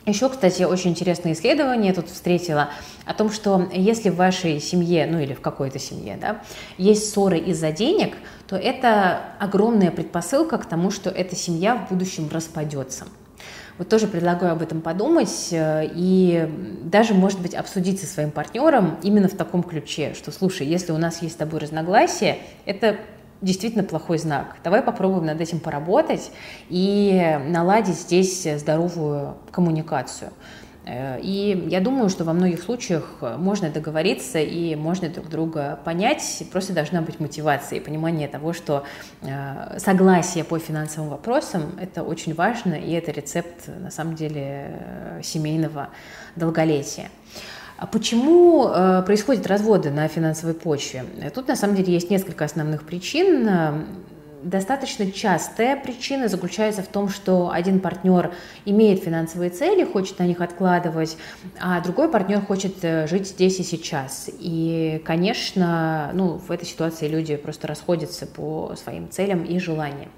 еще, 0.07 0.29
кстати, 0.29 0.63
очень 0.63 0.91
интересное 0.91 1.33
исследование 1.33 1.89
я 1.89 1.95
тут 1.95 2.09
встретила 2.09 2.71
о 3.05 3.13
том, 3.13 3.31
что 3.31 3.69
если 3.73 4.11
в 4.11 4.17
вашей 4.17 4.61
семье, 4.61 5.07
ну 5.11 5.19
или 5.19 5.35
в 5.35 5.41
какой-то 5.41 5.79
семье, 5.81 6.17
да, 6.21 6.41
есть 6.79 7.11
ссоры 7.11 7.39
из-за 7.39 7.73
денег, 7.73 8.15
то 8.47 8.57
это 8.57 9.21
огромная 9.41 9.91
предпосылка 9.91 10.59
к 10.59 10.67
тому, 10.67 10.93
что 10.93 11.11
эта 11.11 11.35
семья 11.35 11.77
в 11.77 11.93
будущем 11.93 12.29
распадется. 12.33 13.07
Вот 13.79 13.89
тоже 13.89 14.07
предлагаю 14.07 14.53
об 14.53 14.63
этом 14.63 14.81
подумать 14.81 15.49
э, 15.51 15.91
и 15.95 16.49
даже, 16.83 17.13
может 17.13 17.41
быть, 17.41 17.55
обсудить 17.55 18.01
со 18.01 18.07
своим 18.07 18.31
партнером 18.31 18.97
именно 19.03 19.29
в 19.29 19.37
таком 19.37 19.63
ключе, 19.63 20.15
что, 20.15 20.33
слушай, 20.33 20.67
если 20.67 20.93
у 20.93 20.99
нас 20.99 21.21
есть 21.21 21.35
с 21.35 21.37
тобой 21.37 21.61
разногласия, 21.61 22.39
это 22.65 22.97
действительно 23.41 23.85
плохой 23.85 24.19
знак. 24.19 24.57
Давай 24.65 24.83
попробуем 24.83 25.27
над 25.27 25.41
этим 25.41 25.61
поработать 25.61 26.31
и 26.69 27.39
наладить 27.47 27.97
здесь 27.97 28.47
здоровую 28.59 29.37
коммуникацию. 29.51 30.31
Э, 30.87 31.21
и 31.21 31.67
я 31.69 31.81
думаю, 31.81 32.09
что 32.09 32.25
во 32.25 32.33
многих 32.33 32.63
случаях 32.63 33.19
можно 33.21 33.71
договориться 33.71 34.39
и 34.39 34.75
можно 34.77 35.09
друг 35.09 35.29
друга 35.29 35.79
понять. 35.85 36.45
Просто 36.53 36.73
должна 36.73 37.03
быть 37.03 37.21
мотивация 37.21 37.79
и 37.79 37.81
понимание 37.81 38.29
того, 38.29 38.53
что 38.53 38.85
э, 39.23 39.79
согласие 39.79 40.45
по 40.45 40.59
финансовым 40.59 41.11
вопросам– 41.11 41.73
это 41.81 42.03
очень 42.03 42.35
важно, 42.35 42.75
и 42.75 42.93
это 42.93 43.11
рецепт, 43.11 43.69
на 43.69 43.91
самом 43.91 44.15
деле, 44.15 44.79
э, 44.81 45.21
семейного 45.23 45.89
долголетия. 46.37 47.11
А 47.79 47.87
почему 47.87 48.69
э, 48.69 49.03
происходят 49.05 49.47
разводы 49.47 49.91
на 49.91 50.09
финансовой 50.09 50.55
почве? 50.55 51.05
Тут 51.35 51.49
на 51.49 51.57
самом 51.57 51.77
деле 51.77 51.93
есть 51.93 52.11
несколько 52.11 52.45
основных 52.45 52.85
причин. 52.85 53.49
Достаточно 54.43 55.11
частая 55.11 55.77
причина 55.77 56.29
заключается 56.29 56.83
в 56.83 56.87
том, 56.87 57.09
что 57.09 57.51
один 57.51 57.81
партнер 57.81 58.33
имеет 58.65 59.03
финансовые 59.03 59.51
цели, 59.51 59.85
хочет 59.85 60.19
на 60.21 60.23
них 60.23 60.41
откладывать, 60.41 61.17
а 61.61 61.81
другой 61.81 62.09
партнер 62.09 62.41
хочет 62.41 62.77
э, 62.83 63.09
жить 63.09 63.29
здесь 63.29 63.59
и 63.59 63.65
сейчас. 63.65 64.31
И, 64.39 65.03
конечно, 65.05 66.11
ну, 66.15 66.39
в 66.39 66.51
этой 66.53 66.65
ситуации 66.65 67.09
люди 67.09 67.35
просто 67.37 67.67
расходятся 67.67 68.27
по 68.27 68.75
своим 68.77 69.11
целям 69.11 69.43
и 69.43 69.59
желаниям. 69.59 70.11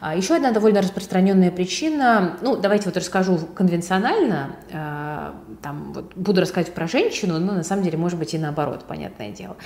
А 0.00 0.16
еще 0.16 0.36
одна 0.36 0.50
довольно 0.50 0.80
распространенная 0.80 1.50
причина, 1.50 2.38
ну, 2.40 2.56
давайте 2.56 2.86
вот 2.86 2.96
расскажу 2.96 3.38
конвенционально, 3.54 4.56
а, 4.72 5.34
там, 5.62 5.92
вот, 5.92 6.14
буду 6.16 6.40
рассказывать 6.40 6.74
про 6.74 6.88
женщину, 6.88 7.38
но 7.38 7.52
на 7.52 7.62
самом 7.62 7.82
деле, 7.82 7.98
может 7.98 8.18
быть, 8.18 8.32
и 8.32 8.38
наоборот, 8.38 8.84
понятное 8.88 9.30
дело. 9.30 9.56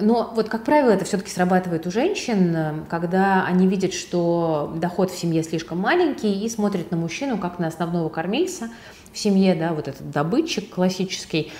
Но 0.00 0.32
вот, 0.34 0.48
как 0.48 0.64
правило, 0.64 0.90
это 0.90 1.04
все-таки 1.04 1.30
срабатывает 1.30 1.86
у 1.86 1.90
женщин, 1.90 2.86
когда 2.88 3.44
они 3.44 3.66
видят, 3.66 3.92
что 3.92 4.72
доход 4.76 5.10
в 5.10 5.18
семье 5.18 5.42
слишком 5.42 5.78
маленький 5.78 6.44
и 6.44 6.48
смотрят 6.48 6.90
на 6.90 6.96
мужчину 6.96 7.36
как 7.36 7.58
на 7.58 7.66
основного 7.66 8.08
кормильца 8.08 8.70
в 9.14 9.18
семье, 9.18 9.54
да, 9.54 9.72
вот 9.72 9.88
этот 9.88 10.10
добытчик 10.10 10.68
классический, 10.68 11.52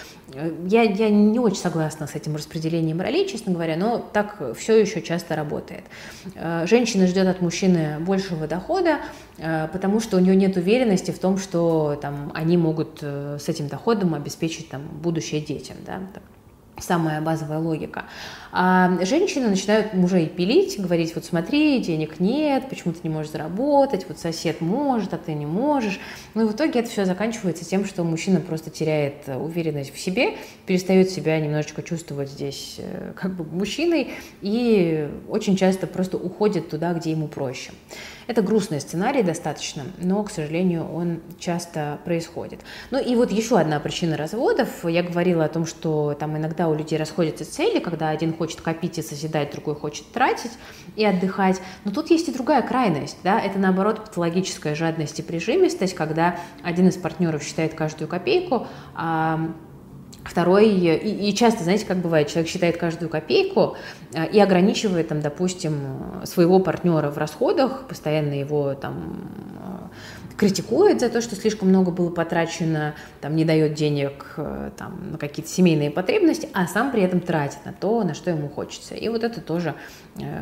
я, 0.67 0.83
я 0.83 1.11
не 1.11 1.39
очень 1.39 1.59
согласна 1.59 2.07
с 2.07 2.15
этим 2.15 2.35
распределением 2.35 3.01
ролей, 3.01 3.29
честно 3.29 3.53
говоря, 3.53 3.77
но 3.77 3.99
так 3.99 4.43
все 4.57 4.81
еще 4.81 5.01
часто 5.01 5.37
работает. 5.37 5.85
Э, 6.35 6.67
женщина 6.67 7.07
ждет 7.07 7.29
от 7.29 7.41
мужчины 7.41 7.99
большего 8.01 8.49
дохода, 8.49 9.01
э, 9.39 9.69
потому 9.73 10.01
что 10.01 10.17
у 10.17 10.21
нее 10.21 10.35
нет 10.35 10.57
уверенности 10.57 11.13
в 11.13 11.19
том, 11.19 11.39
что 11.39 11.99
там, 12.01 12.33
они 12.35 12.57
могут 12.57 12.99
э, 13.03 13.39
с 13.41 13.49
этим 13.49 13.69
доходом 13.69 14.15
обеспечить 14.15 14.69
там, 14.71 14.83
будущее 14.83 15.41
детям. 15.41 15.77
Да? 15.87 16.01
Самая 16.85 17.21
базовая 17.21 17.59
логика. 17.59 18.05
А 18.53 19.05
женщины 19.05 19.49
начинают 19.49 19.95
мужей 19.95 20.29
пилить, 20.29 20.81
говорить, 20.81 21.15
вот 21.17 21.25
смотри, 21.25 21.81
денег 21.81 22.21
нет, 22.21 22.69
почему 22.69 22.93
ты 22.93 23.01
не 23.03 23.11
можешь 23.11 23.33
заработать, 23.33 24.07
вот 24.09 24.19
сосед 24.19 24.61
может, 24.61 25.13
а 25.13 25.19
ты 25.19 25.35
не 25.35 25.47
можешь. 25.47 25.99
Ну 26.35 26.43
и 26.43 26.45
в 26.47 26.53
итоге 26.53 26.81
это 26.81 26.89
все 26.89 27.05
заканчивается 27.05 27.65
тем, 27.65 27.85
что 27.85 28.05
мужчина 28.05 28.41
просто 28.41 28.71
теряет 28.71 29.29
уверенность 29.29 29.93
в 29.93 29.99
себе, 29.99 30.37
перестает 30.67 31.11
себя 31.11 31.41
немножечко 31.41 31.83
чувствовать 31.83 32.31
здесь 32.31 32.77
э, 32.79 33.13
как 33.17 33.35
бы 33.35 33.45
мужчиной 33.45 34.11
и 34.41 35.09
очень 35.29 35.57
часто 35.57 35.89
просто 35.89 36.17
уходит 36.17 36.71
туда, 36.71 36.93
где 36.95 37.11
ему 37.11 37.27
проще. 37.27 37.73
Это 38.27 38.43
грустный 38.43 38.81
сценарий 38.81 39.23
достаточно, 39.23 39.85
но, 39.99 40.23
к 40.23 40.31
сожалению, 40.31 40.91
он 40.91 41.21
часто 41.39 41.99
происходит. 42.05 42.61
Ну 42.91 42.99
и 42.99 43.15
вот 43.17 43.31
еще 43.31 43.59
одна 43.59 43.79
причина 43.81 44.17
разводов. 44.17 44.85
Я 44.85 45.03
говорила 45.03 45.45
о 45.45 45.49
том, 45.49 45.67
что 45.67 46.15
там 46.15 46.37
иногда 46.37 46.69
у 46.69 46.75
людей 46.75 46.99
расходятся 46.99 47.45
цели, 47.45 47.79
когда 47.79 48.09
один 48.09 48.35
хочет 48.35 48.61
копить 48.61 48.99
и 48.99 49.03
созидать, 49.03 49.53
другой 49.53 49.75
хочет 49.75 50.11
тратить 50.13 50.53
и 50.97 51.05
отдыхать. 51.05 51.61
Но 51.85 51.91
тут 51.91 52.11
есть 52.11 52.29
и 52.29 52.33
другая 52.33 52.63
крайность. 52.63 53.19
Да? 53.23 53.41
Это, 53.41 53.59
наоборот, 53.59 54.05
патологическая 54.05 54.75
жадность 54.75 55.19
и 55.19 55.23
прижимистость, 55.23 55.95
когда 55.95 56.39
один 56.63 56.89
из 56.89 56.97
партнеров 56.97 57.43
считает 57.43 57.75
каждую 57.75 58.09
копейку, 58.09 58.67
а 58.95 59.53
Второй, 60.25 60.71
и, 60.71 61.29
и 61.29 61.35
часто, 61.35 61.65
знаете, 61.65 61.85
как 61.85 61.99
бывает, 61.99 62.29
человек 62.29 62.51
считает 62.51 62.79
каждую 62.79 63.11
копейку 63.11 63.77
э, 64.15 64.27
и 64.31 64.41
ограничивает, 64.41 65.09
там, 65.09 65.21
допустим, 65.21 66.23
своего 66.25 66.61
партнера 66.61 67.11
в 67.11 67.19
расходах, 67.19 67.87
постоянно 67.87 68.33
его 68.33 68.73
там 68.75 69.29
э, 70.33 70.37
критикует 70.39 71.01
за 71.01 71.11
то, 71.11 71.21
что 71.21 71.37
слишком 71.37 71.69
много 71.69 71.91
было 71.91 72.09
потрачено, 72.09 72.95
там, 73.21 73.37
не 73.37 73.45
дает 73.45 73.75
денег 73.75 74.33
э, 74.39 74.71
там, 74.79 75.13
на 75.13 75.19
какие-то 75.19 75.51
семейные 75.51 75.91
потребности, 75.91 76.49
а 76.55 76.67
сам 76.69 76.91
при 76.91 77.03
этом 77.03 77.21
тратит 77.21 77.59
на 77.67 77.75
то, 77.75 78.03
на 78.03 78.15
что 78.15 78.31
ему 78.31 78.49
хочется. 78.49 78.95
И 78.95 79.11
вот 79.11 79.25
это 79.25 79.43
тоже 79.43 79.75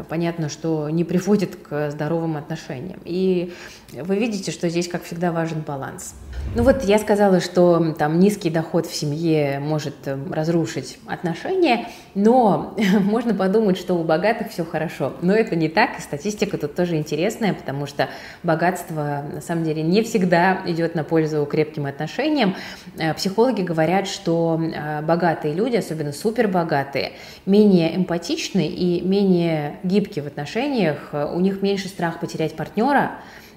понятно, 0.09 0.49
что 0.49 0.91
не 0.91 1.03
приводит 1.03 1.57
к 1.57 1.91
здоровым 1.91 2.37
отношениям. 2.37 3.01
И 3.05 3.53
вы 3.93 4.17
видите, 4.17 4.53
что 4.53 4.69
здесь, 4.69 4.87
как 4.87 5.03
всегда, 5.03 5.33
важен 5.33 5.63
баланс. 5.63 6.15
Ну 6.55 6.63
вот 6.65 6.85
я 6.85 6.99
сказала, 6.99 7.41
что 7.41 7.95
там 7.99 8.19
низкий 8.19 8.51
доход 8.51 8.87
в 8.87 8.95
семье 8.95 9.59
может 9.73 10.07
эм, 10.07 10.31
разрушить 10.31 10.99
отношения, 11.07 11.89
но 12.15 12.77
можно 13.01 13.33
подумать, 13.33 13.79
что 13.79 13.95
у 13.95 14.05
богатых 14.05 14.51
все 14.51 14.67
хорошо. 14.67 15.15
Но 15.23 15.33
это 15.33 15.57
не 15.57 15.71
так, 15.71 15.99
статистика 15.99 16.59
тут 16.59 16.75
тоже 16.75 16.97
интересная, 16.97 17.55
потому 17.55 17.87
что 17.87 18.11
богатство 18.43 19.25
на 19.33 19.41
самом 19.41 19.65
деле 19.65 19.83
не 19.83 20.03
всегда 20.03 20.61
идет 20.67 20.95
на 20.95 21.05
пользу 21.05 21.47
крепким 21.47 21.87
отношениям. 21.87 22.55
Э, 22.99 23.15
психологи 23.15 23.63
говорят, 23.63 24.09
что 24.09 24.61
э, 24.61 25.01
богатые 25.01 25.55
люди, 25.55 25.77
особенно 25.77 26.13
супербогатые, 26.13 27.13
менее 27.47 27.97
эмпатичны 27.97 28.67
и 28.67 29.01
менее 29.01 29.79
гибкие 29.85 30.23
в 30.23 30.27
отношениях, 30.27 30.99
у 31.13 31.41
них 31.41 31.63
меньше 31.63 31.89
страх 31.89 32.21
потерять 32.21 32.57
партнера, 32.57 33.13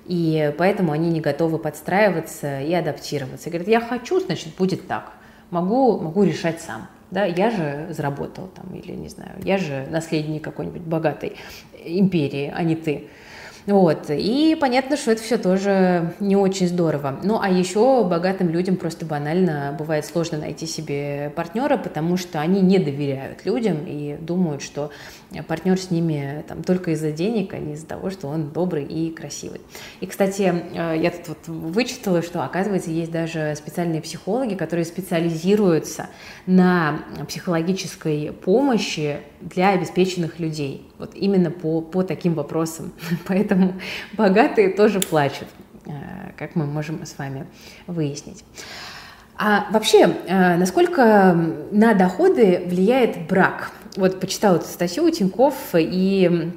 и 0.05 0.53
поэтому 0.57 0.93
они 0.93 1.09
не 1.09 1.19
готовы 1.19 1.57
подстраиваться 1.57 2.61
и 2.61 2.73
адаптироваться. 2.73 3.49
И 3.49 3.51
говорят, 3.51 3.67
я 3.67 3.81
хочу, 3.81 4.21
значит, 4.21 4.55
будет 4.55 4.87
так. 4.87 5.11
Могу, 5.51 5.99
могу 5.99 6.23
решать 6.23 6.61
сам. 6.61 6.87
Да, 7.11 7.23
я 7.23 7.51
же 7.51 7.87
заработал 7.91 8.47
там, 8.47 8.75
или 8.75 8.91
не 8.93 9.09
знаю, 9.09 9.31
я 9.43 9.57
же 9.57 9.87
наследник 9.89 10.43
какой-нибудь 10.43 10.81
богатой 10.81 11.37
империи, 11.85 12.51
а 12.53 12.63
не 12.63 12.75
ты. 12.75 13.07
Вот. 13.65 14.09
И 14.09 14.55
понятно, 14.59 14.95
что 14.95 15.11
это 15.11 15.23
все 15.23 15.37
тоже 15.37 16.13
не 16.19 16.35
очень 16.35 16.67
здорово. 16.67 17.19
Ну, 17.23 17.39
а 17.41 17.49
еще 17.49 18.03
богатым 18.03 18.49
людям 18.49 18.77
просто 18.77 19.05
банально 19.05 19.75
бывает 19.77 20.05
сложно 20.05 20.37
найти 20.37 20.67
себе 20.67 21.31
партнера, 21.35 21.77
потому 21.77 22.15
что 22.17 22.39
они 22.41 22.61
не 22.61 22.77
доверяют 22.77 23.43
людям 23.45 23.85
и 23.87 24.17
думают, 24.19 24.61
что 24.61 24.91
партнер 25.47 25.79
с 25.79 25.89
ними 25.89 26.43
там 26.47 26.63
только 26.63 26.91
из-за 26.91 27.11
денег, 27.11 27.53
а 27.53 27.57
не 27.57 27.73
из-за 27.73 27.87
того, 27.87 28.11
что 28.11 28.27
он 28.27 28.51
добрый 28.51 28.85
и 28.85 29.09
красивый. 29.11 29.61
И, 29.99 30.05
кстати, 30.05 30.53
э, 30.73 30.95
я 31.01 31.09
тут 31.09 31.27
вот 31.27 31.47
вычитала, 31.47 32.21
что, 32.21 32.43
оказывается, 32.43 32.91
есть 32.91 33.11
даже 33.11 33.55
специальные 33.55 34.01
психологи, 34.01 34.53
которые 34.53 34.85
специализируются 34.85 36.09
на 36.45 36.99
психологической 37.27 38.31
помощи 38.31 39.17
для 39.45 39.69
обеспеченных 39.69 40.39
людей. 40.39 40.89
Вот 40.97 41.11
именно 41.15 41.51
по, 41.51 41.81
по 41.81 42.03
таким 42.03 42.33
вопросам. 42.33 42.91
Поэтому 43.27 43.75
богатые 44.13 44.69
тоже 44.69 44.99
плачут, 44.99 45.47
э, 45.85 45.91
как 46.37 46.55
мы 46.55 46.65
можем 46.65 47.05
с 47.05 47.17
вами 47.17 47.45
выяснить. 47.87 48.43
А 49.37 49.67
вообще, 49.71 50.15
э, 50.27 50.57
насколько 50.57 51.37
на 51.71 51.93
доходы 51.93 52.63
влияет 52.65 53.27
брак? 53.27 53.71
Вот 53.95 54.19
почитала 54.19 54.57
эту 54.57 54.65
статью 54.65 55.09
Тиньков, 55.09 55.55
и 55.73 56.51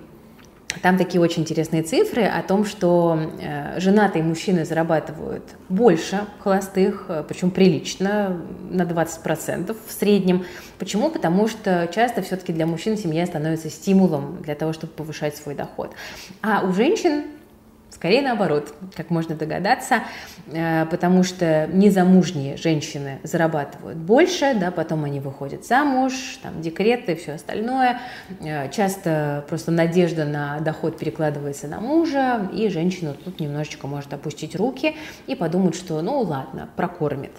там 0.83 0.99
такие 0.99 1.21
очень 1.21 1.43
интересные 1.43 1.83
цифры 1.83 2.25
о 2.25 2.43
том, 2.43 2.65
что 2.65 3.19
э, 3.41 3.81
женатые 3.81 4.23
мужчины 4.23 4.65
зарабатывают 4.65 5.43
больше 5.69 6.21
холостых, 6.41 7.07
э, 7.09 7.25
причем 7.27 7.51
прилично, 7.51 8.41
на 8.71 8.83
20% 8.83 9.75
в 9.87 9.93
среднем. 9.93 10.45
Почему? 10.79 11.11
Потому 11.11 11.49
что 11.49 11.89
часто 11.93 12.23
все-таки 12.23 12.53
для 12.53 12.67
мужчин 12.67 12.99
семья 12.99 13.27
становится 13.27 13.71
стимулом 13.71 14.43
для 14.43 14.55
того, 14.55 14.73
чтобы 14.73 14.93
повышать 14.93 15.37
свой 15.37 15.55
доход. 15.55 15.95
А 16.43 16.65
у 16.65 16.73
женщин 16.73 17.25
Скорее 17.91 18.23
наоборот, 18.23 18.75
как 18.95 19.11
можно 19.11 19.35
догадаться, 19.35 20.03
э, 20.47 20.87
потому 20.87 21.25
что 21.25 21.69
незамужние 21.73 22.57
женщины 22.57 23.19
зарабатывают 23.25 23.99
больше, 23.99 24.55
да, 24.55 24.71
потом 24.71 25.05
они 25.05 25.21
выходят 25.21 25.67
замуж, 25.67 26.13
там 26.43 26.61
декреты 26.61 27.17
все 27.17 27.33
остальное. 27.33 28.01
Э, 28.41 28.71
часто 28.71 29.45
просто 29.49 29.73
надежда 29.73 30.27
на 30.27 30.61
доход 30.61 30.99
перекладывается 30.99 31.67
на 31.67 31.81
мужа, 31.81 32.49
и 32.53 32.69
женщина 32.69 33.15
тут 33.15 33.41
немножечко 33.41 33.87
может 33.87 34.13
опустить 34.13 34.55
руки 34.55 34.95
и 35.27 35.35
подумать, 35.35 35.75
что 35.75 36.01
ну 36.03 36.21
ладно, 36.21 36.69
прокормит. 36.77 37.33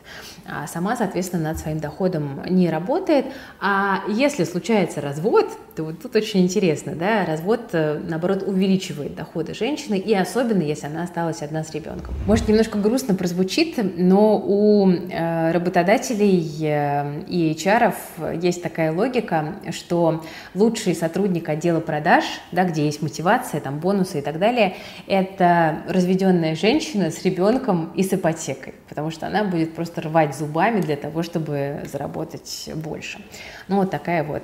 А 0.46 0.68
сама, 0.68 0.96
соответственно, 0.96 1.44
над 1.44 1.60
своим 1.60 1.80
доходом 1.80 2.42
не 2.50 2.70
работает. 2.70 3.28
А 3.62 4.04
если 4.10 4.44
случается 4.44 5.00
развод, 5.00 5.48
то 5.76 5.86
вот 5.86 6.02
тут 6.02 6.16
очень 6.16 6.42
интересно, 6.42 6.94
да, 6.96 7.24
развод, 7.24 7.70
э, 7.72 8.02
наоборот, 8.06 8.44
увеличивает 8.46 9.16
доходы 9.16 9.54
женщины, 9.54 9.98
и 9.98 10.14
особенно, 10.14 10.39
если 10.64 10.88
она 10.88 11.04
осталась 11.04 11.42
одна 11.42 11.64
с 11.64 11.72
ребенком. 11.72 12.14
Может, 12.26 12.48
немножко 12.48 12.78
грустно 12.78 13.16
прозвучит, 13.16 13.76
но 13.98 14.38
у 14.38 14.90
э, 14.90 15.52
работодателей 15.52 16.48
э, 16.62 17.24
и 17.28 17.52
HR 17.54 18.40
есть 18.42 18.64
такая 18.64 18.92
логика, 18.92 19.56
что 19.72 20.24
лучший 20.56 20.96
сотрудник 20.96 21.50
отдела 21.50 21.80
продаж, 21.80 22.24
да, 22.52 22.64
где 22.64 22.86
есть 22.86 23.02
мотивация, 23.02 23.62
там, 23.62 23.80
бонусы 23.80 24.20
и 24.20 24.22
так 24.22 24.40
далее, 24.40 24.76
это 25.08 25.80
разведенная 25.88 26.56
женщина 26.56 27.12
с 27.12 27.24
ребенком 27.24 27.92
и 27.96 28.04
с 28.04 28.14
ипотекой, 28.14 28.74
потому 28.88 29.12
что 29.12 29.28
она 29.28 29.44
будет 29.44 29.74
просто 29.74 30.02
рвать 30.02 30.36
зубами 30.36 30.82
для 30.82 30.96
того, 30.96 31.24
чтобы 31.24 31.82
заработать 31.92 32.70
больше. 32.76 33.20
Ну, 33.68 33.78
вот 33.78 33.92
такая 33.92 34.24
вот 34.24 34.44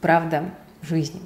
правда 0.00 0.44
жизни. 0.82 1.20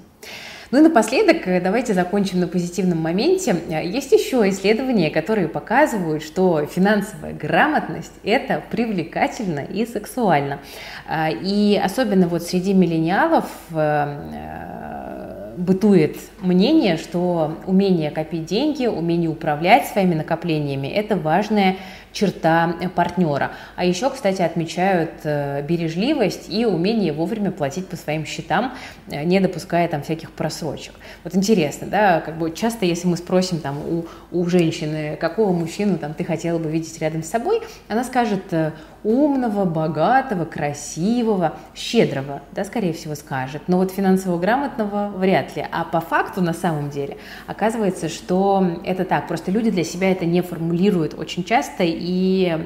Ну 0.73 0.78
и 0.78 0.80
напоследок, 0.80 1.46
э, 1.46 1.61
давайте 1.61 1.94
закончим 1.94 2.40
на 2.40 2.49
позитивном 2.49 2.99
моменте. 2.99 3.56
Э, 3.68 3.87
есть 3.87 4.11
еще 4.11 4.49
исследования, 4.49 5.11
которые 5.11 5.46
показывают, 5.49 6.25
что 6.25 6.66
финансовая 6.66 7.32
грамотность– 7.32 8.12
это 8.25 8.62
привлекательно 8.70 9.61
и 9.61 9.87
сексуально. 9.87 10.58
Э, 11.08 11.28
и 11.30 11.80
особенно 11.82 12.26
вот 12.26 12.42
среди 12.42 12.75
миллениалов 12.75 13.44
бытует 15.57 16.17
мнение, 16.41 16.97
что 16.97 17.57
умение 17.67 18.11
копить 18.11 18.47
деньги, 18.47 18.87
умение 18.87 19.31
управлять 19.31 19.87
своими 19.87 20.14
накоплениями– 20.14 20.87
это 20.88 21.16
важная 21.16 21.77
черта 22.16 22.77
партнера. 22.95 23.53
А 23.77 23.85
еще, 23.85 24.09
кстати, 24.09 24.40
отмечают 24.40 25.11
э, 25.25 25.62
бережливость 25.62 26.49
и 26.49 26.64
умение 26.64 27.12
вовремя 27.12 27.51
платить 27.51 27.88
по 27.88 27.97
своим 27.97 28.25
счетам, 28.25 28.73
э, 29.11 29.23
не 29.25 29.38
допуская 29.38 29.87
там 29.88 30.03
всяких 30.03 30.31
просрочек. 30.33 30.95
Вот 31.25 31.37
интересно, 31.37 31.87
да, 31.87 32.21
как 32.21 32.38
бы 32.38 32.51
часто, 32.53 32.87
если 32.87 33.07
мы 33.07 33.19
спросим 33.19 33.61
там 33.61 33.79
у, 33.79 34.07
у 34.33 34.47
женщины, 34.47 35.16
какого 35.21 35.53
мужчину 35.53 35.99
там 35.99 36.14
ты 36.14 36.25
хотела 36.25 36.59
бы 36.59 36.71
видеть 36.71 36.99
рядом 37.01 37.23
с 37.23 37.29
собой, 37.29 37.61
она 37.88 38.03
скажет 38.03 38.45
э, 38.51 38.73
умного, 39.07 39.64
богатого, 39.64 40.45
красивого, 40.45 41.55
щедрого, 41.75 42.42
да, 42.53 42.64
скорее 42.64 42.92
всего, 42.92 43.14
скажет. 43.14 43.62
Но 43.69 43.79
вот 43.79 43.92
финансово 43.92 44.37
грамотного 44.38 45.12
вряд 45.16 45.57
ли. 45.57 45.64
А 45.71 45.85
по 45.85 46.01
факту, 46.01 46.42
на 46.42 46.53
самом 46.53 46.90
деле, 46.90 47.16
оказывается, 47.47 48.09
что 48.09 48.66
это 48.85 49.05
так. 49.05 49.29
Просто 49.29 49.53
люди 49.53 49.71
для 49.71 49.85
себя 49.85 50.11
это 50.11 50.27
не 50.27 50.42
формулируют 50.42 51.14
очень 51.14 51.45
часто 51.45 51.85
и 51.87 52.59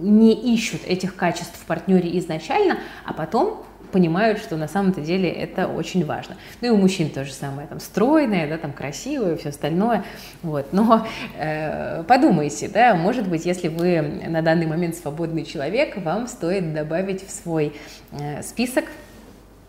не 0.00 0.34
ищут 0.54 0.82
этих 0.86 1.16
качеств 1.16 1.58
в 1.58 1.64
партнере 1.64 2.18
изначально, 2.18 2.78
а 3.06 3.14
потом 3.14 3.65
понимают, 3.92 4.38
что 4.38 4.56
на 4.56 4.68
самом-то 4.68 5.00
деле 5.00 5.30
это 5.30 5.66
очень 5.66 6.04
важно. 6.04 6.36
Ну 6.60 6.68
и 6.68 6.70
у 6.70 6.76
мужчин 6.76 7.10
то 7.10 7.24
же 7.24 7.32
самое, 7.32 7.68
там 7.68 7.80
стройное, 7.80 8.48
да, 8.48 8.58
там 8.58 8.72
красивое, 8.72 9.36
все 9.36 9.50
остальное, 9.50 10.04
вот. 10.42 10.72
Но 10.72 11.06
э, 11.38 12.02
подумайте, 12.04 12.68
да, 12.68 12.94
может 12.94 13.28
быть, 13.28 13.46
если 13.46 13.68
вы 13.68 14.00
на 14.26 14.42
данный 14.42 14.66
момент 14.66 14.96
свободный 14.96 15.44
человек, 15.44 15.96
вам 15.96 16.26
стоит 16.26 16.74
добавить 16.74 17.26
в 17.26 17.30
свой 17.30 17.72
э, 18.12 18.42
список 18.42 18.84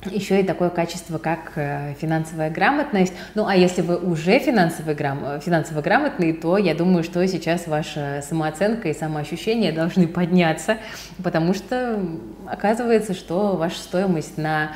еще 0.05 0.41
и 0.41 0.43
такое 0.43 0.69
качество, 0.69 1.17
как 1.17 1.53
э, 1.55 1.93
финансовая 1.99 2.49
грамотность. 2.49 3.13
Ну, 3.35 3.47
а 3.47 3.55
если 3.55 3.81
вы 3.81 3.97
уже 3.97 4.39
финансово, 4.39 4.93
грам... 4.93 5.41
финансово 5.41 5.81
грамотный, 5.81 6.33
то 6.33 6.57
я 6.57 6.75
думаю, 6.75 7.03
что 7.03 7.25
сейчас 7.27 7.67
ваша 7.67 8.23
самооценка 8.27 8.89
и 8.89 8.93
самоощущение 8.93 9.71
должны 9.71 10.07
подняться, 10.07 10.77
потому 11.23 11.53
что 11.53 11.99
оказывается, 12.45 13.13
что 13.13 13.55
ваша 13.55 13.79
стоимость 13.79 14.37
на 14.37 14.71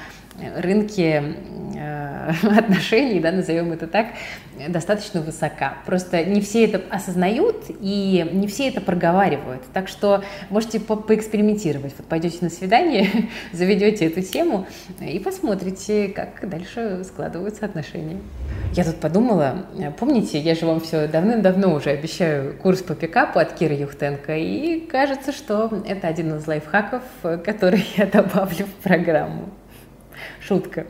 рынке 0.57 1.35
э, 1.75 2.31
отношений, 2.57 3.19
да, 3.19 3.31
назовем 3.31 3.71
это 3.71 3.87
так, 3.87 4.07
достаточно 4.67 5.21
высока. 5.21 5.77
Просто 5.85 6.23
не 6.23 6.41
все 6.41 6.65
это 6.65 6.81
осознают 6.89 7.65
и 7.79 8.27
не 8.31 8.47
все 8.47 8.67
это 8.67 8.81
проговаривают. 8.81 9.63
Так 9.73 9.87
что 9.87 10.23
можете 10.49 10.79
по 10.79 10.95
поэкспериментировать. 10.95 11.93
Вот 11.97 12.07
пойдете 12.07 12.37
на 12.41 12.49
свидание, 12.49 13.09
заведете 13.51 14.05
эту 14.05 14.21
тему 14.21 14.67
и 14.99 15.19
посмотрите, 15.19 16.09
как 16.09 16.47
дальше 16.49 17.03
складываются 17.03 17.65
отношения. 17.65 18.17
Я 18.73 18.85
тут 18.85 18.97
подумала, 18.97 19.65
помните, 19.99 20.39
я 20.39 20.55
же 20.55 20.65
вам 20.65 20.79
все 20.79 21.07
давным-давно 21.07 21.73
уже 21.73 21.89
обещаю 21.89 22.55
курс 22.55 22.81
по 22.81 22.95
пикапу 22.95 23.39
от 23.39 23.53
Киры 23.53 23.73
Юхтенко, 23.73 24.37
и 24.37 24.79
кажется, 24.79 25.33
что 25.33 25.83
это 25.85 26.07
один 26.07 26.37
из 26.37 26.47
лайфхаков, 26.47 27.03
который 27.43 27.85
я 27.97 28.05
добавлю 28.05 28.65
в 28.65 28.83
программу. 28.83 29.49
Шутка. 30.39 30.85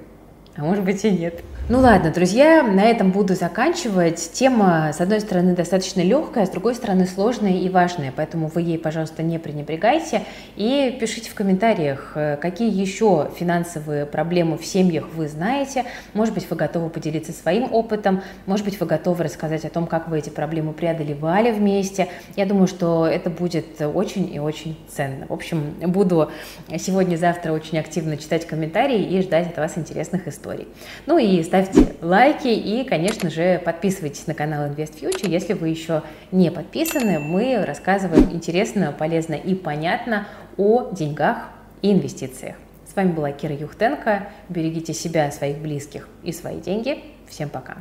а 0.56 0.62
может 0.62 0.84
быть 0.84 1.04
и 1.06 1.12
нет. 1.12 1.44
Ну 1.70 1.80
ладно, 1.80 2.12
друзья, 2.12 2.64
на 2.64 2.84
этом 2.84 3.12
буду 3.12 3.36
заканчивать. 3.36 4.32
Тема, 4.34 4.92
с 4.94 5.00
одной 5.00 5.22
стороны, 5.22 5.56
достаточно 5.56 6.02
легкая, 6.02 6.46
с 6.46 6.50
другой 6.50 6.74
стороны, 6.76 7.06
сложная 7.06 7.54
и 7.54 7.70
важная, 7.70 8.12
поэтому 8.14 8.48
вы 8.48 8.64
ей, 8.64 8.80
пожалуйста, 8.80 9.24
не 9.24 9.38
пренебрегайте. 9.38 10.24
И 10.58 10.98
пишите 11.00 11.30
в 11.30 11.36
комментариях, 11.36 12.14
э, 12.16 12.36
какие 12.38 12.70
еще 12.70 13.30
финансовые 13.38 14.06
проблемы 14.06 14.58
в 14.58 14.66
семьях 14.66 15.08
вы 15.14 15.30
знаете. 15.30 15.86
Может 16.14 16.34
быть, 16.34 16.50
вы 16.50 16.58
готовы 16.58 16.90
поделиться 16.90 17.32
своим 17.32 17.72
опытом, 17.72 18.22
может 18.48 18.66
быть, 18.66 18.78
вы 18.80 18.86
готовы 18.88 19.24
рассказать 19.24 19.64
о 19.64 19.70
том, 19.70 19.86
как 19.88 20.10
вы 20.10 20.18
эти 20.18 20.30
проблемы 20.30 20.74
преодолевали 20.74 21.52
вместе. 21.52 22.08
Я 22.36 22.48
думаю, 22.48 22.68
что 22.68 23.06
это 23.06 23.30
будет 23.30 23.80
очень 23.80 24.34
и 24.34 24.40
очень 24.40 24.78
ценно. 24.90 25.28
В 25.28 25.34
общем, 25.34 25.76
буду 25.80 26.32
сегодня-завтра 26.76 27.54
очень 27.54 27.78
активно 27.78 28.18
читать 28.18 28.46
комментарии 28.46 29.04
и 29.04 29.22
ждать 29.22 29.48
от 29.48 29.58
вас 29.58 29.78
интересных 29.78 30.28
историй. 30.28 30.68
Ну 31.06 31.18
и 31.18 31.42
ставьте 31.52 31.96
лайки 32.02 32.48
и, 32.48 32.86
конечно 32.86 33.30
же, 33.30 33.62
подписывайтесь 33.66 34.26
на 34.26 34.34
канал 34.34 34.68
Invest 34.68 35.02
Future, 35.02 35.30
если 35.30 35.52
вы 35.52 35.68
еще 35.68 36.02
не 36.32 36.50
подписаны. 36.50 37.20
Мы 37.20 37.62
рассказываем 37.66 38.32
интересно, 38.32 38.96
полезно 38.98 39.34
и 39.34 39.54
понятно 39.54 40.30
о 40.56 40.92
деньгах 40.94 41.50
и 41.82 41.92
инвестициях. 41.92 42.56
С 42.90 42.96
вами 42.96 43.12
была 43.12 43.34
Кира 43.34 43.54
Юхтенко. 43.54 44.30
Берегите 44.48 44.94
себя, 44.94 45.30
своих 45.30 45.58
близких 45.58 46.08
и 46.24 46.32
свои 46.32 46.62
деньги. 46.62 47.04
Всем 47.28 47.50
пока. 47.50 47.80